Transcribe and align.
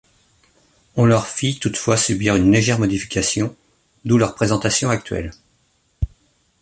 On 0.95 1.05
leur 1.05 1.27
fit 1.27 1.59
toutefois 1.59 1.95
subir 1.95 2.35
une 2.35 2.51
légère 2.51 2.79
modification, 2.79 3.55
d’où 4.03 4.17
leur 4.17 4.33
présentation 4.33 4.89
actuelle. 4.89 5.31